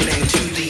[0.00, 0.69] listening to the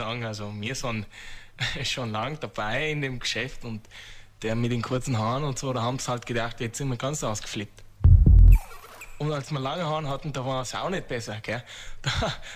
[0.00, 0.24] Sagen?
[0.24, 1.06] Also, wir sind
[1.84, 3.82] schon lang dabei in dem Geschäft und
[4.42, 6.96] der mit den kurzen Haaren und so, da haben sie halt gedacht, jetzt sind wir
[6.96, 7.84] ganz ausgeflippt.
[9.18, 11.62] Und als wir lange Haare hatten, da war es auch nicht besser, gell?
[12.02, 12.10] Da,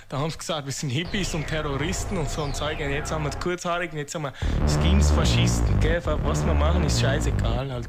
[0.08, 2.80] da haben sie gesagt, wir sind Hippies und Terroristen und so ein Zeug.
[2.80, 4.32] Und jetzt haben wir Kurzhaarigen, jetzt haben wir
[4.66, 6.00] Schemes, Faschisten, gell?
[6.04, 7.86] Was wir machen, ist scheißegal halt.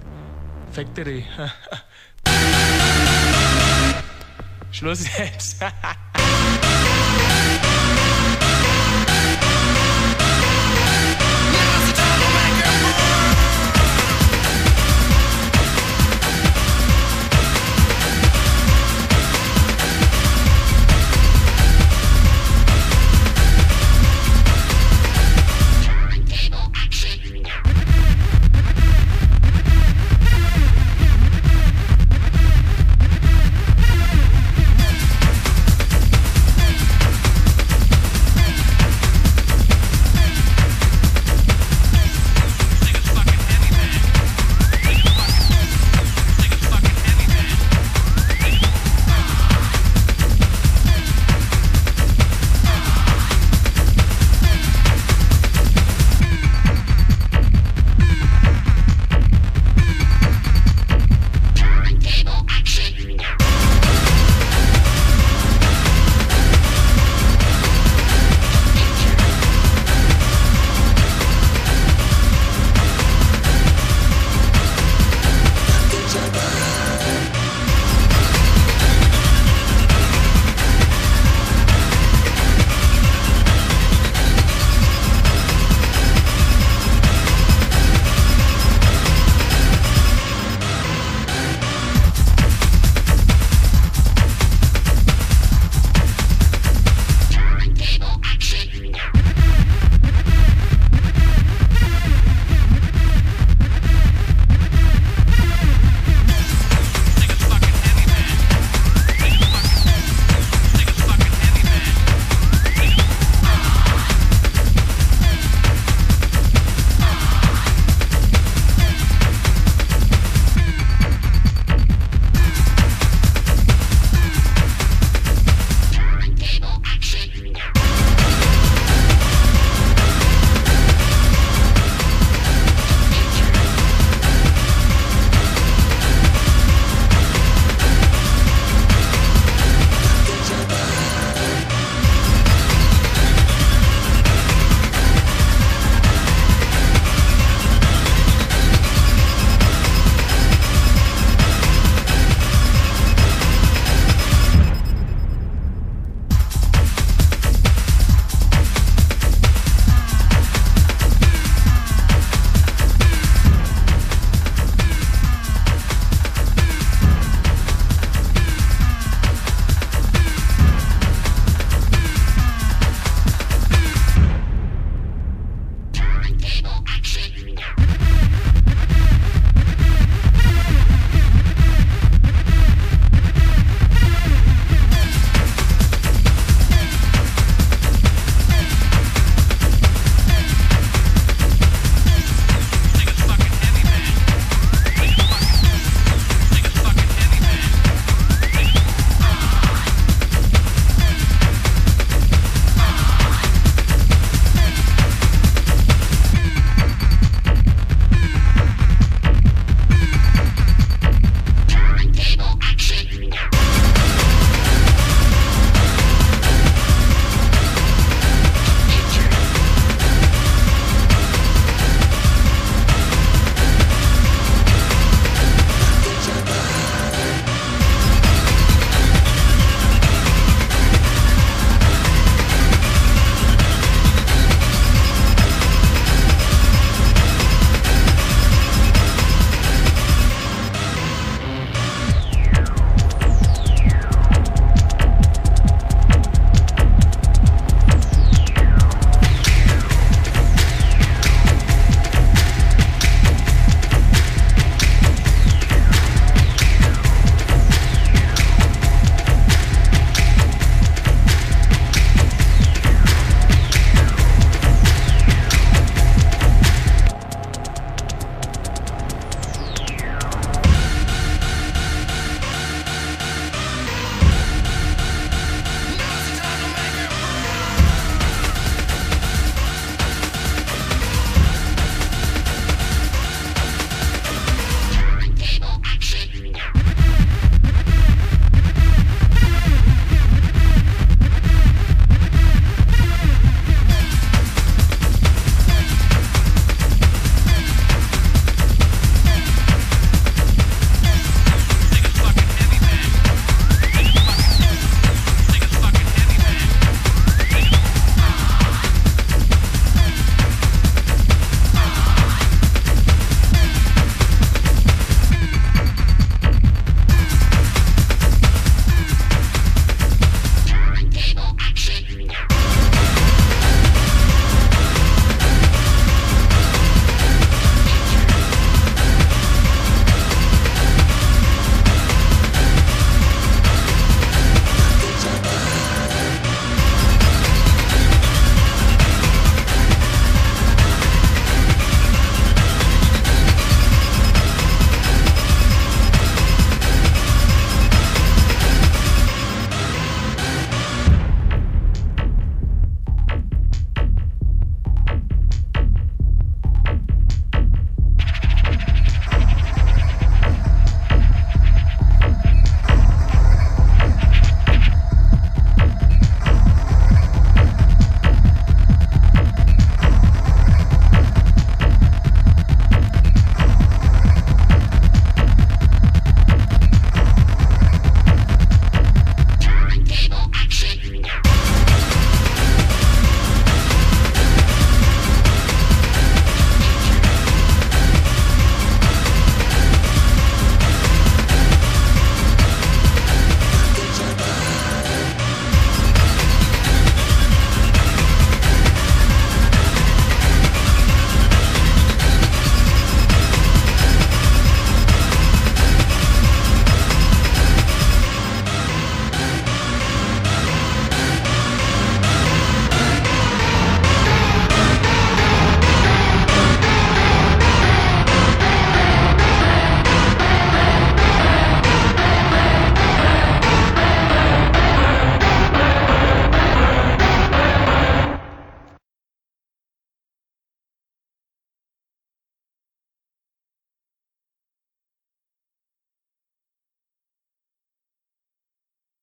[0.73, 1.25] Factory.
[4.71, 5.63] Schluss jetzt.